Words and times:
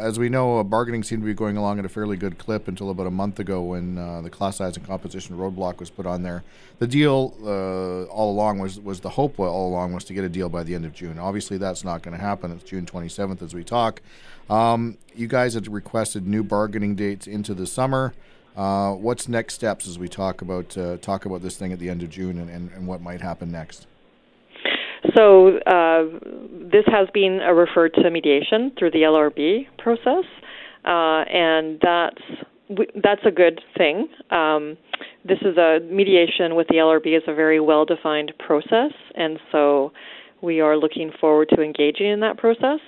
As 0.00 0.18
we 0.18 0.30
know, 0.30 0.58
uh, 0.58 0.62
bargaining 0.62 1.02
seemed 1.02 1.20
to 1.20 1.26
be 1.26 1.34
going 1.34 1.58
along 1.58 1.78
at 1.78 1.84
a 1.84 1.88
fairly 1.90 2.16
good 2.16 2.38
clip 2.38 2.68
until 2.68 2.88
about 2.88 3.06
a 3.06 3.10
month 3.10 3.38
ago 3.38 3.60
when 3.60 3.98
uh, 3.98 4.22
the 4.22 4.30
class 4.30 4.56
size 4.56 4.74
and 4.78 4.86
composition 4.86 5.36
roadblock 5.36 5.78
was 5.78 5.90
put 5.90 6.06
on 6.06 6.22
there. 6.22 6.42
The 6.78 6.86
deal 6.86 7.34
uh, 7.44 8.10
all 8.10 8.32
along 8.32 8.60
was 8.60 8.80
was 8.80 9.00
the 9.00 9.10
hope 9.10 9.38
all 9.38 9.68
along 9.68 9.92
was 9.92 10.04
to 10.04 10.14
get 10.14 10.24
a 10.24 10.28
deal 10.30 10.48
by 10.48 10.62
the 10.62 10.74
end 10.74 10.86
of 10.86 10.94
June. 10.94 11.18
Obviously, 11.18 11.58
that's 11.58 11.84
not 11.84 12.02
going 12.02 12.16
to 12.16 12.20
happen. 12.22 12.50
It's 12.50 12.64
June 12.64 12.86
27th 12.86 13.42
as 13.42 13.52
we 13.52 13.62
talk. 13.62 14.00
Um, 14.48 14.96
you 15.14 15.26
guys 15.26 15.52
had 15.52 15.68
requested 15.68 16.26
new 16.26 16.42
bargaining 16.42 16.94
dates 16.94 17.26
into 17.26 17.52
the 17.52 17.66
summer. 17.66 18.14
Uh, 18.56 18.94
what's 18.94 19.28
next 19.28 19.54
steps 19.54 19.86
as 19.86 19.98
we 19.98 20.08
talk 20.08 20.40
about 20.40 20.78
uh, 20.78 20.96
talk 20.96 21.26
about 21.26 21.42
this 21.42 21.58
thing 21.58 21.74
at 21.74 21.78
the 21.78 21.90
end 21.90 22.02
of 22.02 22.08
June 22.08 22.38
and, 22.38 22.48
and, 22.48 22.72
and 22.72 22.86
what 22.86 23.02
might 23.02 23.20
happen 23.20 23.52
next? 23.52 23.86
So 25.20 25.58
uh, 25.66 26.04
this 26.72 26.84
has 26.86 27.08
been 27.12 27.40
referred 27.40 27.92
to 27.94 28.10
mediation 28.10 28.72
through 28.78 28.92
the 28.92 29.00
LRB 29.00 29.66
process, 29.76 30.24
uh, 30.86 31.28
and 31.28 31.78
that's 31.82 32.22
that's 33.02 33.20
a 33.26 33.30
good 33.30 33.60
thing. 33.76 34.08
Um, 34.30 34.78
this 35.22 35.36
is 35.42 35.58
a 35.58 35.80
mediation 35.84 36.54
with 36.54 36.68
the 36.68 36.76
LRB 36.76 37.14
is 37.18 37.22
a 37.26 37.34
very 37.34 37.60
well 37.60 37.84
defined 37.84 38.32
process, 38.38 38.92
and 39.14 39.38
so 39.52 39.92
we 40.40 40.62
are 40.62 40.78
looking 40.78 41.10
forward 41.20 41.50
to 41.54 41.60
engaging 41.60 42.06
in 42.06 42.20
that 42.20 42.38
process. 42.38 42.80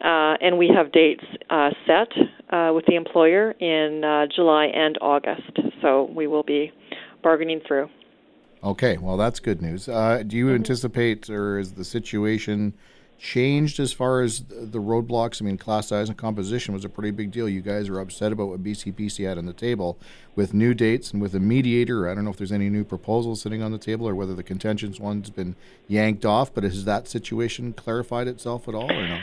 Uh, 0.00 0.36
and 0.40 0.56
we 0.56 0.70
have 0.74 0.90
dates 0.90 1.24
uh, 1.50 1.68
set 1.86 2.08
uh, 2.50 2.72
with 2.74 2.86
the 2.86 2.94
employer 2.94 3.50
in 3.60 4.00
July 4.34 4.66
and 4.66 4.96
August, 5.02 5.58
so 5.82 6.10
we 6.16 6.26
will 6.26 6.42
be 6.42 6.72
bargaining 7.22 7.60
through. 7.68 7.90
Okay, 8.64 8.96
well, 8.96 9.18
that's 9.18 9.40
good 9.40 9.60
news. 9.60 9.90
Uh, 9.90 10.22
do 10.26 10.38
you 10.38 10.46
mm-hmm. 10.46 10.54
anticipate, 10.54 11.28
or 11.28 11.58
is 11.58 11.72
the 11.72 11.84
situation 11.84 12.72
changed 13.18 13.78
as 13.78 13.92
far 13.92 14.22
as 14.22 14.40
the 14.48 14.80
roadblocks? 14.80 15.42
I 15.42 15.44
mean, 15.44 15.58
class 15.58 15.88
size 15.88 16.08
and 16.08 16.16
composition 16.16 16.72
was 16.72 16.82
a 16.82 16.88
pretty 16.88 17.10
big 17.10 17.30
deal. 17.30 17.46
You 17.46 17.60
guys 17.60 17.90
are 17.90 18.00
upset 18.00 18.32
about 18.32 18.48
what 18.48 18.64
BCBC 18.64 19.28
had 19.28 19.36
on 19.36 19.44
the 19.44 19.52
table 19.52 19.98
with 20.34 20.54
new 20.54 20.72
dates 20.72 21.12
and 21.12 21.20
with 21.20 21.34
a 21.34 21.40
mediator. 21.40 22.08
I 22.08 22.14
don't 22.14 22.24
know 22.24 22.30
if 22.30 22.38
there's 22.38 22.52
any 22.52 22.70
new 22.70 22.84
proposals 22.84 23.42
sitting 23.42 23.62
on 23.62 23.70
the 23.70 23.78
table 23.78 24.08
or 24.08 24.14
whether 24.14 24.34
the 24.34 24.42
contentious 24.42 24.98
one's 24.98 25.28
been 25.28 25.56
yanked 25.86 26.24
off, 26.24 26.52
but 26.54 26.64
has 26.64 26.86
that 26.86 27.06
situation 27.06 27.74
clarified 27.74 28.28
itself 28.28 28.66
at 28.66 28.74
all 28.74 28.90
or 28.90 29.06
no? 29.06 29.20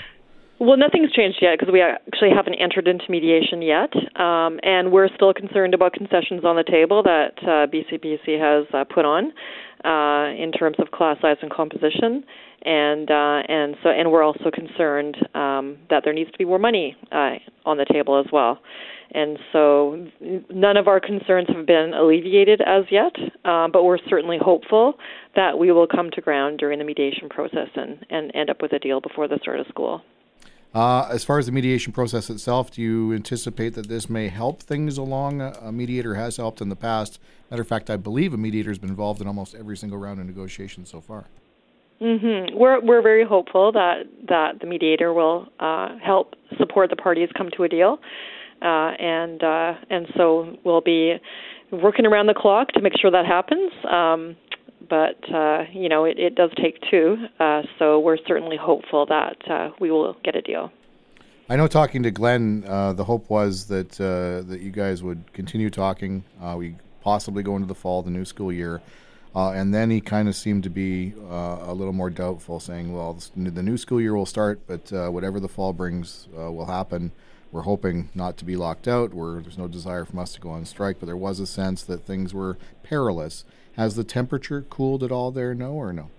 Well, 0.62 0.78
nothing's 0.78 1.12
changed 1.12 1.40
yet 1.42 1.58
because 1.58 1.74
we 1.74 1.82
actually 1.82 2.30
haven't 2.30 2.54
entered 2.54 2.88
into 2.88 3.06
mediation 3.10 3.64
yet, 3.64 3.92
um, 4.16 4.60
and 4.62 4.92
we're 4.92 5.10
still 5.16 5.34
concerned 5.34 5.74
about 5.74 5.94
concessions 5.94 6.46
on 6.46 6.56
the 6.56 6.64
table 6.64 7.02
that 7.02 7.34
uh, 7.42 7.66
BCBC 7.66 8.40
has 8.40 8.68
uh, 8.72 8.84
put 8.84 9.04
on 9.04 9.34
uh, 9.84 10.40
in 10.40 10.52
terms 10.52 10.76
of 10.78 10.92
class 10.92 11.18
size 11.20 11.38
and 11.42 11.50
composition, 11.50 12.24
and 12.62 13.10
uh, 13.10 13.42
and 13.50 13.76
so 13.82 13.90
and 13.90 14.12
we're 14.12 14.22
also 14.22 14.52
concerned 14.54 15.18
um, 15.34 15.80
that 15.90 16.04
there 16.06 16.14
needs 16.14 16.32
to 16.32 16.38
be 16.38 16.46
more 16.46 16.60
money 16.60 16.96
uh, 17.12 17.42
on 17.66 17.78
the 17.78 17.86
table 17.92 18.20
as 18.24 18.32
well. 18.32 18.60
And 19.16 19.40
so 19.52 20.06
none 20.52 20.78
of 20.78 20.88
our 20.88 21.00
concerns 21.00 21.48
have 21.48 21.66
been 21.66 21.96
alleviated 21.96 22.62
as 22.62 22.84
yet, 22.92 23.16
uh, 23.46 23.68
but 23.68 23.84
we're 23.84 23.98
certainly 24.08 24.38
hopeful 24.40 24.94
that 25.36 25.58
we 25.58 25.72
will 25.72 25.88
come 25.88 26.12
to 26.12 26.22
ground 26.22 26.60
during 26.60 26.78
the 26.78 26.86
mediation 26.86 27.30
process 27.30 27.70
and, 27.76 28.06
and 28.12 28.32
end 28.36 28.52
up 28.52 28.62
with 28.62 28.74
a 28.74 28.80
deal 28.80 29.02
before 29.02 29.28
the 29.28 29.40
start 29.42 29.60
of 29.60 29.66
school. 29.66 30.04
Uh, 30.74 31.08
as 31.12 31.26
far 31.26 31.38
as 31.38 31.48
the 31.48 31.52
mediation 31.52 31.92
process 31.92 32.30
itself, 32.30 32.72
do 32.72 32.82
you 32.82 33.14
anticipate 33.14 33.74
that 33.74 33.88
this 33.90 34.10
may 34.10 34.30
help 34.30 34.64
things 34.64 34.98
along? 34.98 35.42
A 35.42 35.72
mediator 35.72 36.16
has 36.16 36.38
helped 36.38 36.62
in 36.62 36.70
the 36.70 36.78
past. 36.78 37.20
Matter 37.50 37.62
of 37.62 37.68
fact, 37.68 37.90
I 37.90 37.98
believe 37.98 38.34
a 38.34 38.38
mediator 38.38 38.70
has 38.70 38.80
been 38.80 38.90
involved 38.90 39.20
in 39.20 39.28
almost 39.28 39.54
every 39.54 39.76
single 39.76 39.98
round 39.98 40.22
of 40.22 40.26
negotiations 40.26 40.90
so 40.90 41.02
far. 41.02 41.26
Mm-hmm. 42.02 42.58
We're 42.58 42.80
we're 42.80 43.02
very 43.04 43.24
hopeful 43.24 43.72
that 43.74 44.04
that 44.28 44.60
the 44.60 44.66
mediator 44.66 45.14
will 45.14 45.48
uh, 45.60 46.00
help 46.04 46.34
support 46.58 46.90
the 46.90 46.96
parties 46.96 47.30
come 47.38 47.50
to 47.56 47.64
a 47.64 47.68
deal, 47.68 48.00
uh, 48.62 48.66
and 48.98 49.44
uh, 49.44 49.74
and 49.90 50.08
so 50.18 50.58
we'll 50.64 50.82
be 50.82 51.18
working 51.72 52.08
around 52.08 52.26
the 52.26 52.34
clock 52.34 52.70
to 52.70 52.82
make 52.82 52.94
sure 53.00 53.12
that 53.12 53.26
happens. 53.28 53.72
Um, 53.88 54.36
but 54.90 55.18
uh, 55.34 55.64
you 55.72 55.90
know 55.90 56.06
it, 56.06 56.20
it 56.20 56.36
does 56.36 56.52
take 56.62 56.80
two. 56.90 57.18
Uh, 57.40 57.64
so 57.80 58.00
we're 58.00 58.18
certainly 58.28 58.58
hopeful 58.58 59.06
that 59.06 59.38
uh, 59.50 59.72
we 59.80 59.92
will 59.92 60.16
get 60.24 60.36
a 60.36 60.42
deal. 60.42 60.72
I 61.50 61.56
know 61.56 61.68
talking 61.68 62.04
to 62.04 62.12
Glenn, 62.12 62.64
uh, 62.66 62.94
the 62.94 63.04
hope 63.04 63.30
was 63.30 63.68
that 63.68 64.00
uh, 64.00 64.48
that 64.48 64.62
you 64.62 64.72
guys 64.72 65.04
would 65.04 65.34
continue 65.34 65.70
talking. 65.70 66.24
Uh, 66.42 66.56
we 66.58 66.76
possibly 67.02 67.44
go 67.44 67.56
into 67.56 67.68
the 67.68 67.76
fall, 67.76 68.02
the 68.02 68.12
new 68.12 68.26
school 68.26 68.52
year, 68.52 68.82
and 69.36 69.74
then 69.74 69.90
he 69.90 70.02
kind 70.02 70.28
of 70.28 70.36
seemed 70.36 70.64
to 70.64 70.70
be 70.70 71.14
a 71.30 71.74
little 71.74 71.94
more 71.94 72.10
doubtful, 72.10 72.60
saying, 72.60 72.94
"Well, 72.94 73.18
the 73.36 73.64
new 73.64 73.78
school 73.78 74.00
year 74.00 74.16
will 74.16 74.26
start, 74.26 74.62
but 74.68 74.92
whatever 75.12 75.40
the 75.40 75.50
fall 75.50 75.74
brings 75.74 76.28
will 76.34 76.68
happen." 76.68 77.12
We're 77.52 77.64
hoping 77.64 78.10
not 78.16 78.38
to 78.38 78.46
be 78.46 78.56
locked 78.56 78.88
out. 78.88 79.14
Where 79.14 79.42
there's 79.42 79.58
no 79.58 79.68
desire 79.68 80.06
from 80.06 80.20
us 80.20 80.34
to 80.34 80.42
go 80.42 80.50
on 80.50 80.66
strike, 80.66 80.98
but 81.00 81.06
there 81.06 81.18
was 81.18 81.40
a 81.40 81.48
sense 81.48 81.84
that 81.84 82.06
things 82.06 82.34
were 82.34 82.58
perilous. 82.84 83.44
Has 83.78 83.96
the 83.96 84.04
temperature 84.04 84.62
cooled 84.70 85.04
at 85.04 85.12
all 85.12 85.32
there? 85.32 85.54
No 85.54 85.72
or 85.72 85.94
no? 85.94 86.10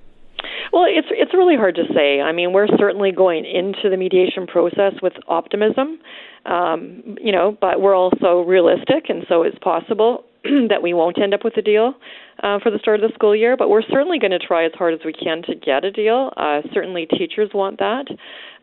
Well, 0.73 0.87
it's 0.89 1.09
it's 1.11 1.35
really 1.35 1.57
hard 1.57 1.75
to 1.77 1.85
say. 1.95 2.21
I 2.21 2.33
mean, 2.33 2.53
we're 2.53 2.69
certainly 2.79 3.13
going 3.13 3.45
into 3.45 3.91
the 3.91 3.97
mediation 3.97 4.47
process 4.47 4.95
with 5.03 5.13
optimism, 5.29 5.99
um, 6.47 7.17
you 7.21 7.33
know, 7.33 7.57
but 7.61 7.81
we're 7.81 7.95
also 7.95 8.41
realistic, 8.47 9.11
and 9.11 9.25
so 9.29 9.43
it's 9.43 9.59
possible 9.59 10.25
that 10.69 10.83
we 10.83 10.95
won't 10.95 11.21
end 11.21 11.35
up 11.35 11.45
with 11.45 11.57
a 11.57 11.63
deal 11.63 11.95
uh, 12.43 12.59
for 12.61 12.71
the 12.71 12.79
start 12.79 13.03
of 13.03 13.09
the 13.09 13.15
school 13.15 13.35
year. 13.35 13.57
But 13.57 13.69
we're 13.69 13.83
certainly 13.83 14.19
going 14.19 14.33
to 14.33 14.39
try 14.39 14.65
as 14.65 14.73
hard 14.75 14.95
as 14.95 15.01
we 15.05 15.13
can 15.13 15.43
to 15.43 15.55
get 15.55 15.85
a 15.85 15.91
deal. 15.91 16.33
Uh, 16.37 16.63
certainly, 16.73 17.07
teachers 17.07 17.51
want 17.55 17.79
that, 17.79 18.07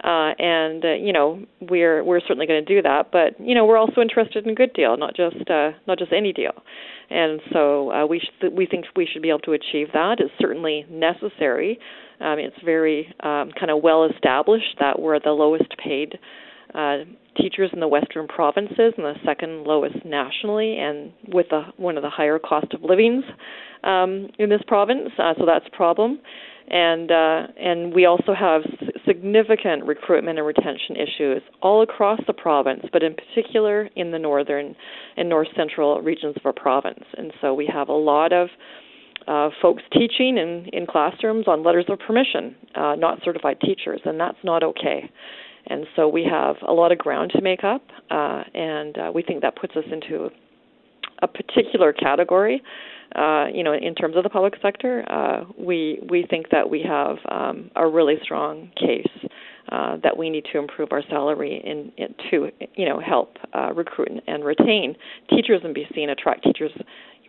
uh, 0.04 0.34
and 0.42 0.84
uh, 0.84 0.94
you 0.94 1.14
know, 1.14 1.44
we're 1.62 2.04
we're 2.04 2.22
certainly 2.22 2.48
going 2.48 2.66
to 2.66 2.76
do 2.76 2.82
that. 2.82 3.12
But 3.12 3.40
you 3.40 3.56
know, 3.56 3.66
we're 3.66 3.78
also 3.78 4.02
interested 4.02 4.46
in 4.46 4.52
a 4.52 4.56
good 4.56 4.74
deal, 4.74 4.98
not 4.98 5.16
just 5.16 5.50
uh, 5.50 5.72
not 5.88 6.00
just 6.00 6.12
any 6.12 6.34
deal 6.34 6.64
and 7.10 7.42
so 7.52 7.92
uh, 7.92 8.06
we 8.06 8.20
sh- 8.20 8.46
we 8.52 8.66
think 8.66 8.86
we 8.96 9.08
should 9.12 9.22
be 9.22 9.30
able 9.30 9.40
to 9.40 9.54
achieve 9.54 9.88
that. 9.94 10.18
It's 10.20 10.32
certainly 10.40 10.86
necessary. 10.90 11.80
Um, 12.20 12.38
it's 12.38 12.56
very 12.64 13.08
um, 13.22 13.52
kind 13.58 13.72
of 13.72 13.82
well 13.82 14.06
established 14.06 14.78
that 14.80 15.00
we're 15.00 15.20
the 15.20 15.32
lowest 15.32 15.76
paid 15.78 16.20
uh, 16.74 16.98
teachers 17.42 17.70
in 17.74 17.80
the 17.80 17.88
western 17.88 18.28
provinces 18.28 18.94
and 18.98 19.06
the 19.06 19.16
second 19.26 19.64
lowest 19.64 20.06
nationally, 20.06 20.78
and 20.78 21.12
with 21.28 21.48
one 21.78 21.98
of 21.98 22.04
the 22.04 22.10
higher 22.10 22.40
cost 22.40 22.74
of 22.74 22.84
livings 22.84 23.24
um, 23.84 24.28
in 24.38 24.50
this 24.50 24.62
province. 24.68 25.10
Uh, 25.18 25.34
so 25.38 25.46
that's 25.46 25.66
a 25.68 25.76
problem 25.76 26.20
and 26.70 27.12
uh, 27.12 27.48
and 27.58 27.94
we 27.94 28.06
also 28.06 28.34
have 28.34 28.62
significant 29.06 29.86
recruitment 29.86 30.38
and 30.38 30.46
retention 30.46 30.96
issues 30.96 31.42
all 31.62 31.82
across 31.82 32.20
the 32.28 32.34
province, 32.34 32.84
but 32.94 33.02
in 33.02 33.16
particular 33.16 33.90
in 33.96 34.12
the 34.12 34.20
northern 34.20 34.76
and 35.18 35.28
north 35.28 35.48
central 35.56 36.00
regions 36.02 36.36
of 36.38 36.46
our 36.46 36.54
province. 36.54 37.04
And 37.18 37.34
so 37.42 37.54
we 37.54 37.68
have 37.74 37.90
a 37.90 37.94
lot 37.94 38.32
of 38.32 38.50
uh, 39.28 39.50
folks 39.62 39.82
teaching 39.92 40.38
in, 40.38 40.70
in 40.72 40.86
classrooms 40.86 41.48
on 41.48 41.64
letters 41.64 41.86
of 41.90 42.00
permission, 42.00 42.56
uh, 42.76 42.96
not 42.96 43.20
certified 43.24 43.60
teachers, 43.62 44.02
and 44.06 44.20
that's 44.20 44.38
not 44.44 44.64
okay. 44.64 45.10
And 45.68 45.86
so 45.96 46.08
we 46.08 46.24
have 46.30 46.56
a 46.68 46.74
lot 46.74 46.92
of 46.92 46.98
ground 46.98 47.32
to 47.36 47.42
make 47.42 47.64
up, 47.64 47.84
uh, 48.10 48.44
and 48.54 48.98
uh, 48.98 49.12
we 49.14 49.22
think 49.22 49.42
that 49.42 49.56
puts 49.56 49.76
us 49.76 49.86
into 49.92 50.30
a 51.22 51.28
particular 51.28 51.94
category 51.94 52.62
uh, 53.16 53.48
you 53.52 53.64
know, 53.64 53.74
in 53.74 53.96
terms 53.96 54.16
of 54.16 54.24
the 54.24 54.30
public 54.30 54.54
sector, 54.62 55.04
uh, 55.12 55.44
we 55.58 56.00
we 56.10 56.26
think 56.30 56.50
that 56.52 56.70
we 56.70 56.84
have 56.88 57.18
um, 57.30 57.72
a 57.76 57.88
really 57.88 58.16
strong 58.22 58.72
case 58.78 59.30
uh, 59.72 59.98
that 60.04 60.16
we 60.16 60.30
need 60.30 60.46
to 60.52 60.60
improve 60.60 60.90
our 60.92 61.02
salary 61.10 61.62
in, 61.66 61.92
in 61.98 62.14
to 62.30 62.52
you 62.76 62.88
know 62.88 63.00
help 63.00 63.38
uh, 63.54 63.74
recruit 63.74 64.12
and 64.28 64.46
retain 64.46 64.96
teachers 65.30 65.62
in 65.64 65.74
BC 65.74 66.00
and 66.00 66.12
attract 66.12 66.44
teachers 66.44 66.72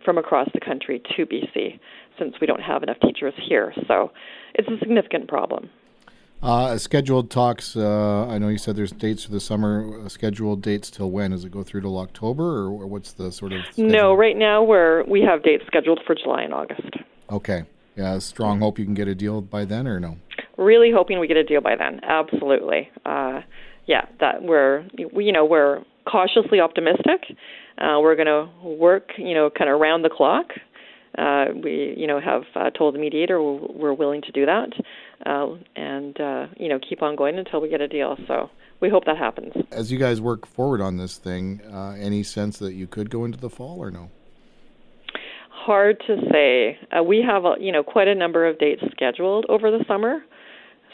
from 0.05 0.19
across 0.19 0.47
the 0.53 0.59
country 0.59 1.01
to 1.15 1.25
BC 1.25 1.79
since 2.19 2.35
we 2.39 2.45
don't 2.45 2.61
have 2.61 2.83
enough 2.83 2.97
teachers 3.01 3.33
here. 3.47 3.73
So 3.87 4.11
it's 4.53 4.67
a 4.67 4.77
significant 4.79 5.27
problem. 5.27 5.69
Uh, 6.41 6.75
scheduled 6.77 7.29
talks. 7.29 7.75
Uh, 7.75 8.25
I 8.27 8.39
know 8.39 8.47
you 8.47 8.57
said 8.57 8.75
there's 8.75 8.91
dates 8.91 9.25
for 9.25 9.31
the 9.31 9.39
summer. 9.39 10.01
Uh, 10.05 10.09
scheduled 10.09 10.61
dates 10.61 10.89
till 10.89 11.11
when? 11.11 11.31
Does 11.31 11.45
it 11.45 11.51
go 11.51 11.61
through 11.61 11.81
till 11.81 11.99
October, 11.99 12.65
or 12.65 12.87
what's 12.87 13.13
the 13.13 13.31
sort 13.31 13.53
of? 13.53 13.61
Schedule? 13.71 13.91
No, 13.91 14.13
right 14.15 14.35
now 14.35 14.63
we're 14.63 15.03
we 15.03 15.21
have 15.21 15.43
dates 15.43 15.63
scheduled 15.67 15.99
for 16.05 16.15
July 16.15 16.41
and 16.41 16.53
August. 16.53 16.89
Okay. 17.29 17.63
Yeah, 17.95 18.17
strong 18.19 18.59
hope 18.59 18.79
you 18.79 18.85
can 18.85 18.93
get 18.93 19.07
a 19.07 19.13
deal 19.13 19.41
by 19.41 19.65
then, 19.65 19.87
or 19.87 19.99
no? 19.99 20.17
Really 20.57 20.91
hoping 20.91 21.19
we 21.19 21.27
get 21.27 21.37
a 21.37 21.43
deal 21.43 21.61
by 21.61 21.75
then. 21.75 21.99
Absolutely. 22.03 22.89
Uh, 23.05 23.41
yeah, 23.85 24.05
that 24.19 24.41
we're 24.41 24.85
we, 25.13 25.25
you 25.25 25.31
know 25.31 25.45
we're 25.45 25.83
cautiously 26.09 26.59
optimistic. 26.59 27.21
Uh, 27.77 27.99
we're 27.99 28.15
going 28.15 28.27
to 28.27 28.49
work 28.67 29.11
you 29.17 29.35
know 29.35 29.51
kind 29.55 29.69
of 29.69 29.79
around 29.79 30.01
the 30.01 30.09
clock 30.09 30.47
uh, 31.17 31.45
we 31.63 31.93
you 31.97 32.07
know 32.07 32.19
have 32.19 32.43
uh, 32.55 32.69
told 32.69 32.95
the 32.95 32.99
mediator 32.99 33.41
we're 33.41 33.93
willing 33.93 34.21
to 34.21 34.31
do 34.31 34.45
that, 34.45 34.69
uh, 35.25 35.47
and 35.75 36.19
uh, 36.19 36.47
you 36.57 36.69
know 36.69 36.79
keep 36.79 37.01
on 37.01 37.15
going 37.15 37.37
until 37.37 37.61
we 37.61 37.69
get 37.69 37.81
a 37.81 37.87
deal. 37.87 38.17
So 38.27 38.49
we 38.79 38.89
hope 38.89 39.05
that 39.05 39.17
happens. 39.17 39.53
As 39.71 39.91
you 39.91 39.99
guys 39.99 40.21
work 40.21 40.45
forward 40.45 40.81
on 40.81 40.97
this 40.97 41.17
thing, 41.17 41.61
uh, 41.71 41.95
any 41.99 42.23
sense 42.23 42.57
that 42.59 42.73
you 42.73 42.87
could 42.87 43.09
go 43.09 43.25
into 43.25 43.37
the 43.37 43.49
fall 43.49 43.79
or 43.79 43.91
no? 43.91 44.09
Hard 45.49 46.01
to 46.07 46.17
say. 46.31 46.79
Uh, 46.97 47.03
we 47.03 47.23
have 47.27 47.45
a, 47.45 47.55
you 47.59 47.71
know 47.71 47.83
quite 47.83 48.07
a 48.07 48.15
number 48.15 48.47
of 48.47 48.57
dates 48.57 48.81
scheduled 48.91 49.45
over 49.49 49.69
the 49.69 49.83
summer, 49.87 50.23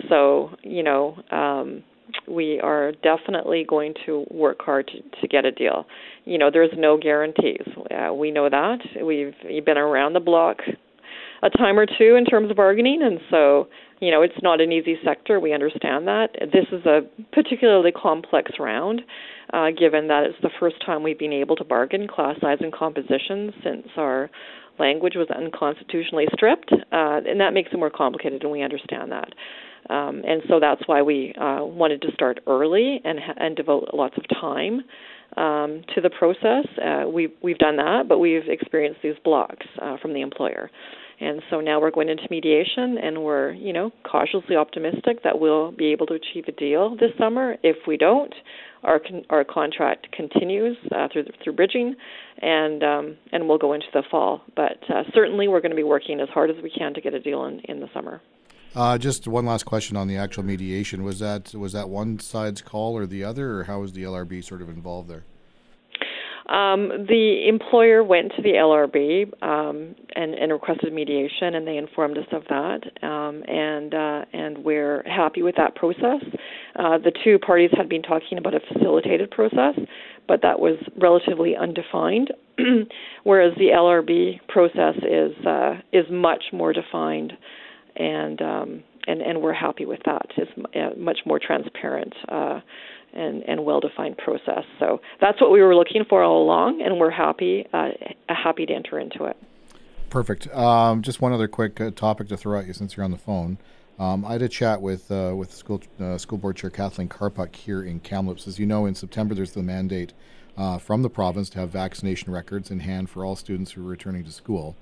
so 0.09 0.51
you 0.63 0.83
know 0.83 1.17
um, 1.31 1.83
we 2.27 2.59
are 2.61 2.91
definitely 3.03 3.65
going 3.67 3.93
to 4.05 4.25
work 4.29 4.61
hard 4.61 4.87
to, 4.87 5.21
to 5.21 5.27
get 5.27 5.45
a 5.45 5.51
deal. 5.51 5.85
You 6.25 6.37
know, 6.37 6.49
there's 6.51 6.71
no 6.77 6.97
guarantees. 6.97 7.67
Uh, 7.91 8.13
we 8.13 8.31
know 8.31 8.49
that. 8.49 8.79
We've 9.03 9.65
been 9.65 9.77
around 9.77 10.13
the 10.13 10.19
block 10.19 10.57
a 11.43 11.49
time 11.49 11.77
or 11.77 11.85
two 11.85 12.15
in 12.15 12.25
terms 12.25 12.49
of 12.49 12.57
bargaining, 12.57 13.01
and 13.03 13.19
so 13.29 13.67
you 13.99 14.11
know 14.11 14.21
it's 14.21 14.41
not 14.41 14.61
an 14.61 14.71
easy 14.71 14.97
sector. 15.03 15.39
We 15.39 15.53
understand 15.53 16.07
that. 16.07 16.29
This 16.41 16.65
is 16.71 16.85
a 16.85 17.01
particularly 17.31 17.91
complex 17.91 18.51
round, 18.59 19.01
uh, 19.53 19.67
given 19.77 20.07
that 20.07 20.23
it's 20.23 20.41
the 20.41 20.49
first 20.59 20.77
time 20.85 21.03
we've 21.03 21.19
been 21.19 21.33
able 21.33 21.55
to 21.57 21.63
bargain 21.63 22.07
class 22.07 22.35
size 22.41 22.57
and 22.61 22.73
composition 22.73 23.53
since 23.63 23.87
our 23.97 24.29
language 24.79 25.13
was 25.15 25.27
unconstitutionally 25.35 26.25
stripped, 26.33 26.71
uh, 26.71 27.21
and 27.25 27.39
that 27.39 27.53
makes 27.53 27.71
it 27.73 27.77
more 27.77 27.89
complicated, 27.89 28.43
and 28.43 28.51
we 28.51 28.61
understand 28.61 29.11
that. 29.11 29.29
Um, 29.89 30.21
and 30.27 30.41
so 30.49 30.59
that's 30.59 30.81
why 30.85 31.01
we 31.01 31.33
uh, 31.39 31.63
wanted 31.63 32.01
to 32.03 32.11
start 32.13 32.39
early 32.47 33.01
and, 33.03 33.19
and 33.37 33.55
devote 33.55 33.89
lots 33.93 34.15
of 34.17 34.23
time 34.29 34.81
um, 35.37 35.83
to 35.95 36.01
the 36.01 36.09
process. 36.09 36.65
Uh, 36.83 37.07
we've, 37.07 37.31
we've 37.41 37.57
done 37.57 37.77
that, 37.77 38.05
but 38.07 38.19
we've 38.19 38.47
experienced 38.47 39.01
these 39.01 39.15
blocks 39.23 39.65
uh, 39.81 39.97
from 40.01 40.13
the 40.13 40.21
employer. 40.21 40.69
And 41.19 41.41
so 41.49 41.61
now 41.61 41.81
we're 41.81 41.91
going 41.91 42.09
into 42.09 42.27
mediation, 42.29 42.97
and 43.01 43.23
we're, 43.23 43.51
you 43.53 43.73
know, 43.73 43.91
cautiously 44.03 44.55
optimistic 44.55 45.23
that 45.23 45.39
we'll 45.39 45.71
be 45.71 45.87
able 45.87 46.05
to 46.07 46.13
achieve 46.13 46.45
a 46.47 46.51
deal 46.51 46.95
this 46.95 47.09
summer. 47.17 47.55
If 47.63 47.77
we 47.87 47.97
don't, 47.97 48.33
our 48.83 48.99
con- 48.99 49.25
our 49.31 49.43
contract 49.43 50.11
continues 50.11 50.77
uh, 50.95 51.07
through 51.11 51.25
through 51.43 51.53
bridging, 51.53 51.95
and 52.39 52.83
um, 52.83 53.17
and 53.31 53.49
we'll 53.49 53.57
go 53.57 53.73
into 53.73 53.87
the 53.93 54.03
fall. 54.11 54.41
But 54.55 54.77
uh, 54.93 55.03
certainly, 55.15 55.47
we're 55.47 55.61
going 55.61 55.71
to 55.71 55.75
be 55.75 55.81
working 55.83 56.19
as 56.19 56.29
hard 56.29 56.51
as 56.51 56.57
we 56.61 56.69
can 56.69 56.93
to 56.93 57.01
get 57.01 57.15
a 57.15 57.19
deal 57.19 57.45
in 57.45 57.61
in 57.61 57.79
the 57.79 57.87
summer. 57.95 58.21
Uh, 58.75 58.97
just 58.97 59.27
one 59.27 59.45
last 59.45 59.65
question 59.65 59.97
on 59.97 60.07
the 60.07 60.17
actual 60.17 60.43
mediation. 60.43 61.03
Was 61.03 61.19
that 61.19 61.53
was 61.53 61.73
that 61.73 61.89
one 61.89 62.19
side's 62.19 62.61
call 62.61 62.95
or 62.95 63.05
the 63.05 63.23
other, 63.23 63.59
or 63.59 63.63
how 63.63 63.79
was 63.81 63.93
the 63.93 64.03
LRB 64.03 64.43
sort 64.43 64.61
of 64.61 64.69
involved 64.69 65.09
there? 65.09 65.23
Um, 66.47 66.87
the 67.09 67.45
employer 67.49 68.01
went 68.03 68.31
to 68.37 68.41
the 68.41 68.53
LRB 68.53 69.25
um, 69.43 69.95
and, 70.15 70.33
and, 70.33 70.53
requested 70.53 70.93
mediation, 70.93 71.55
and 71.55 71.67
they 71.67 71.75
informed 71.75 72.17
us 72.17 72.23
of 72.31 72.43
that. 72.47 72.83
Um, 73.03 73.43
and 73.49 73.93
uh, 73.93 74.25
and 74.31 74.63
we're 74.63 75.03
happy 75.03 75.41
with 75.41 75.55
that 75.57 75.75
process. 75.75 76.23
Uh, 76.77 76.99
the 76.99 77.11
two 77.23 77.37
parties 77.37 77.71
had 77.75 77.89
been 77.89 78.01
talking 78.01 78.37
about 78.37 78.53
a 78.53 78.61
facilitated 78.61 79.29
process, 79.29 79.77
but 80.25 80.41
that 80.41 80.61
was 80.61 80.77
relatively 80.97 81.57
undefined. 81.57 82.31
whereas 83.23 83.53
the 83.57 83.67
LRB 83.67 84.39
process 84.47 84.95
is 84.97 85.45
uh, 85.45 85.75
is 85.93 86.05
much 86.09 86.45
more 86.51 86.73
defined, 86.73 87.33
and 87.97 88.41
um, 88.41 88.83
and 89.07 89.21
and 89.21 89.41
we're 89.41 89.53
happy 89.53 89.85
with 89.85 89.99
that. 90.05 90.27
It's 90.37 90.51
uh, 90.75 90.99
much 90.99 91.19
more 91.25 91.39
transparent. 91.39 92.13
Uh, 92.29 92.61
and, 93.13 93.41
and 93.43 93.63
well-defined 93.65 94.17
process. 94.17 94.63
So 94.79 94.99
that's 95.19 95.39
what 95.41 95.51
we 95.51 95.61
were 95.61 95.75
looking 95.75 96.03
for 96.07 96.21
all 96.21 96.43
along, 96.43 96.81
and 96.81 96.99
we're 96.99 97.09
happy 97.09 97.65
uh, 97.73 97.89
happy 98.27 98.65
to 98.65 98.73
enter 98.73 98.99
into 98.99 99.23
it. 99.25 99.37
Perfect. 100.09 100.47
Um, 100.53 101.01
just 101.01 101.21
one 101.21 101.33
other 101.33 101.47
quick 101.47 101.79
uh, 101.81 101.91
topic 101.91 102.27
to 102.29 102.37
throw 102.37 102.59
at 102.59 102.67
you 102.67 102.73
since 102.73 102.95
you're 102.95 103.03
on 103.03 103.11
the 103.11 103.17
phone. 103.17 103.57
Um, 103.97 104.23
I 104.25 104.33
had 104.33 104.41
a 104.41 104.49
chat 104.49 104.81
with 104.81 105.09
uh, 105.09 105.33
with 105.35 105.53
school 105.53 105.81
uh, 105.99 106.17
school 106.17 106.37
board 106.37 106.57
chair 106.57 106.69
Kathleen 106.69 107.09
Karpuk 107.09 107.55
here 107.55 107.81
in 107.81 108.01
Kamloops. 108.01 108.47
As 108.47 108.59
you 108.59 108.65
know, 108.65 108.85
in 108.85 108.93
September 108.93 109.33
there's 109.33 109.53
the 109.53 109.63
mandate 109.63 110.13
from 110.79 111.01
the 111.01 111.09
province 111.09 111.49
to 111.51 111.59
have 111.59 111.69
vaccination 111.69 112.31
records 112.31 112.69
in 112.69 112.81
hand 112.81 113.09
for 113.09 113.25
all 113.25 113.35
students 113.35 113.71
who 113.71 113.81
are 113.81 113.89
returning 113.89 114.23
to 114.25 114.31
school. 114.31 114.75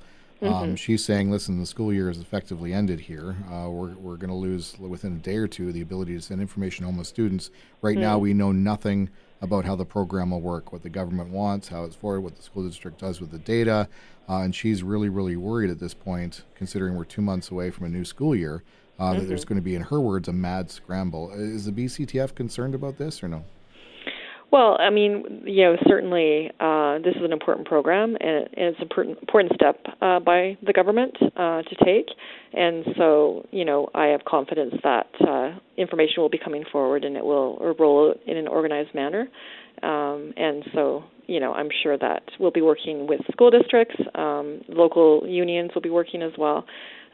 Um, 0.46 0.54
mm-hmm. 0.54 0.76
she's 0.76 1.04
saying, 1.04 1.32
listen, 1.32 1.60
the 1.60 1.66
school 1.66 1.94
year 1.94 2.10
is 2.10 2.20
effectively 2.20 2.74
ended 2.74 3.00
here. 3.02 3.36
Uh, 3.52 3.70
we're 3.70 3.94
we're 3.96 4.18
going 4.18 4.30
to 4.30 4.36
lose 4.36 4.78
within 4.80 5.14
a 5.14 5.20
day 5.20 5.38
or 5.38 5.48
two 5.48 5.72
the 5.72 5.82
ability 5.82 6.14
to 6.16 6.22
send 6.22 6.42
information 6.42 6.86
home 6.86 6.98
with 6.98 7.08
students. 7.08 7.52
Right 7.82 7.94
mm-hmm. 7.94 8.02
now, 8.02 8.18
we 8.18 8.34
know 8.34 8.52
nothing 8.52 9.10
about 9.42 9.66
how 9.66 9.76
the 9.76 9.86
program 9.86 10.32
will 10.32 10.42
work, 10.42 10.72
what 10.72 10.84
the 10.84 10.90
government 10.90 11.30
wants, 11.30 11.68
how 11.68 11.84
it's 11.84 11.96
forward, 11.96 12.22
what 12.22 12.36
the 12.36 12.42
school 12.42 12.68
district 12.68 13.00
does 13.00 13.20
with 13.20 13.32
the 13.32 13.38
data. 13.40 13.88
Uh, 14.28 14.40
and 14.40 14.56
she's 14.56 14.82
really, 14.82 15.10
really 15.10 15.36
worried 15.36 15.70
at 15.70 15.80
this 15.80 15.94
point, 15.94 16.44
considering 16.56 16.96
we're 16.96 17.06
two 17.06 17.22
months 17.22 17.52
away 17.52 17.70
from 17.70 17.86
a 17.86 17.90
new 17.90 18.04
school 18.04 18.36
year, 18.36 18.64
uh, 18.98 19.12
mm-hmm. 19.12 19.20
that 19.20 19.26
there's 19.28 19.46
going 19.46 19.58
to 19.58 19.62
be, 19.62 19.76
in 19.76 19.84
her 19.84 20.00
words, 20.00 20.28
a 20.28 20.34
mad 20.34 20.72
scramble. 20.72 21.32
Is 21.32 21.66
the 21.66 21.72
BCTF 21.72 22.34
concerned 22.34 22.74
about 22.74 22.98
this 22.98 23.22
or 23.22 23.28
no? 23.28 23.44
Well, 24.52 24.78
I 24.80 24.90
mean, 24.90 25.44
you 25.46 25.64
know, 25.64 25.76
certainly 25.88 26.52
this 27.04 27.16
is 27.16 27.24
an 27.24 27.32
important 27.32 27.68
program, 27.68 28.16
and, 28.20 28.48
it's 28.54 28.78
an 28.78 28.84
important, 28.84 29.20
important 29.20 29.54
step 29.56 29.80
uh, 30.02 30.20
by 30.20 30.58
the 30.66 30.74
government 30.74 31.16
uh, 31.36 31.62
to 31.62 31.76
take. 31.84 32.08
And 32.54 32.86
so, 32.98 33.46
you 33.52 33.66
know, 33.66 33.90
I 33.94 34.08
have 34.08 34.26
confidence 34.26 34.76
that 34.84 35.08
uh, 35.28 35.58
information 35.78 36.22
will 36.22 36.30
be 36.30 36.38
coming 36.38 36.64
forward, 36.72 37.04
and 37.04 37.18
it 37.18 37.26
will 37.26 37.76
roll 37.80 38.10
out 38.10 38.20
in 38.26 38.38
an 38.38 38.48
organized 38.48 38.94
manner. 38.96 39.28
Um, 39.84 40.34
and 40.38 40.64
so, 40.74 41.04
you 41.28 41.40
know, 41.40 41.54
I'm 41.54 41.70
sure 41.84 41.98
that 41.98 42.24
we'll 42.40 42.52
be 42.52 42.62
working 42.62 43.08
with 43.08 43.22
school 43.32 43.52
districts, 43.52 43.96
um, 44.16 44.62
local 44.70 45.24
unions 45.28 45.72
will 45.74 45.82
be 45.82 45.90
working 45.90 46.22
as 46.22 46.32
well 46.38 46.66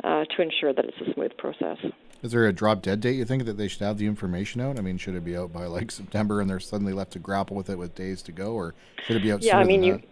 uh, 0.04 0.26
to 0.26 0.42
ensure 0.42 0.74
that 0.74 0.86
it's 0.86 0.98
a 1.10 1.14
smooth 1.14 1.36
process. 1.38 1.78
Is 2.22 2.32
there 2.32 2.46
a 2.46 2.54
drop 2.54 2.84
dead 2.84 3.02
date 3.02 3.16
you 3.16 3.26
think 3.26 3.46
that 3.46 3.58
they 3.58 3.68
should 3.68 3.82
have 3.82 3.98
the 3.98 4.06
information 4.06 4.62
out? 4.62 4.78
I 4.78 4.82
mean, 4.82 4.98
should 4.98 5.16
it 5.16 5.26
be 5.26 5.36
out 5.36 5.52
by 5.52 5.66
like 5.66 5.90
September 5.90 6.40
and 6.40 6.50
they're 6.50 6.60
suddenly 6.60 6.94
left 6.94 7.14
to 7.14 7.20
grapple 7.20 7.56
with 7.56 7.70
it 7.70 7.78
with 7.78 7.96
days 7.96 8.22
to 8.24 8.32
go, 8.32 8.54
or 8.54 8.76
should 9.06 9.16
it 9.16 9.24
be 9.24 9.32
out? 9.32 9.42
Yeah, 9.42 9.58
I 9.58 9.64
mean, 9.64 9.82
you. 9.82 9.94
That? 9.94 10.04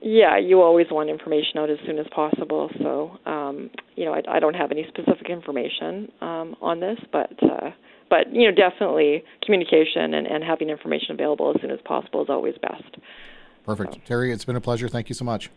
Yeah, 0.00 0.38
you 0.38 0.62
always 0.62 0.86
want 0.92 1.10
information 1.10 1.58
out 1.58 1.70
as 1.70 1.78
soon 1.84 1.98
as 1.98 2.06
possible. 2.14 2.70
So, 2.80 3.18
um, 3.28 3.68
you 3.96 4.04
know, 4.04 4.14
I, 4.14 4.22
I 4.36 4.38
don't 4.38 4.54
have 4.54 4.70
any 4.70 4.86
specific 4.86 5.28
information 5.28 6.12
um, 6.20 6.54
on 6.62 6.78
this, 6.78 6.98
but 7.10 7.32
uh, 7.42 7.70
but 8.08 8.32
you 8.32 8.48
know, 8.48 8.54
definitely 8.54 9.24
communication 9.44 10.14
and, 10.14 10.28
and 10.28 10.44
having 10.44 10.70
information 10.70 11.10
available 11.10 11.52
as 11.52 11.60
soon 11.60 11.72
as 11.72 11.80
possible 11.84 12.22
is 12.22 12.28
always 12.30 12.54
best. 12.62 12.96
Perfect, 13.64 13.94
so. 13.94 14.00
Terry. 14.04 14.32
It's 14.32 14.44
been 14.44 14.56
a 14.56 14.60
pleasure. 14.60 14.88
Thank 14.88 15.08
you 15.08 15.16
so 15.16 15.24
much. 15.24 15.50